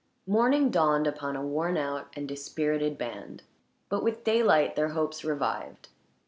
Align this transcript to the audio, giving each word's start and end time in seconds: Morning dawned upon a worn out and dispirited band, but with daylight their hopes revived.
Morning 0.25 0.71
dawned 0.71 1.05
upon 1.05 1.35
a 1.35 1.45
worn 1.45 1.77
out 1.77 2.07
and 2.13 2.27
dispirited 2.27 2.97
band, 2.97 3.43
but 3.87 4.01
with 4.01 4.23
daylight 4.23 4.75
their 4.75 4.89
hopes 4.93 5.23
revived. 5.23 5.89